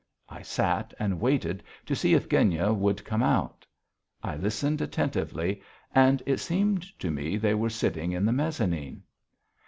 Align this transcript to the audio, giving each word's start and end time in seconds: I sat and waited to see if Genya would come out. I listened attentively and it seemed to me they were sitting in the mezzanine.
I 0.29 0.41
sat 0.41 0.95
and 0.97 1.21
waited 1.21 1.61
to 1.85 1.95
see 1.95 2.15
if 2.15 2.27
Genya 2.27 2.73
would 2.73 3.05
come 3.05 3.21
out. 3.21 3.67
I 4.23 4.35
listened 4.35 4.81
attentively 4.81 5.61
and 5.93 6.23
it 6.25 6.39
seemed 6.39 6.81
to 6.97 7.11
me 7.11 7.37
they 7.37 7.53
were 7.53 7.69
sitting 7.69 8.11
in 8.11 8.25
the 8.25 8.33
mezzanine. 8.33 9.03